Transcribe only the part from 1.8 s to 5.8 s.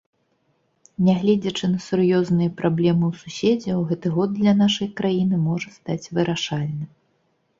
сур'ёзныя праблемы ў суседзяў, гэты год для нашай краіны можа